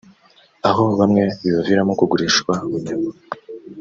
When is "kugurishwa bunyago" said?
1.99-3.11